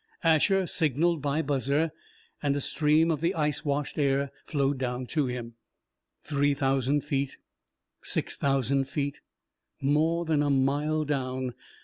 [0.23, 1.91] Asher signaled by buzzer,
[2.41, 5.53] and a stream of the ice washed air flowed down to him.
[6.23, 7.37] Three thousand feet!
[8.01, 9.21] Six thousand feet!
[9.79, 11.53] More than a mile down!